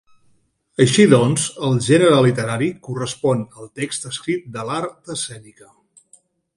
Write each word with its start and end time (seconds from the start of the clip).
Així 0.85 1.05
doncs, 1.11 1.43
el 1.67 1.77
gènere 1.89 2.17
literari 2.29 2.71
correspon 2.89 3.47
al 3.61 3.71
text 3.83 4.11
escrit 4.15 4.53
de 4.59 4.69
l'art 4.71 5.17
escènica. 5.19 5.75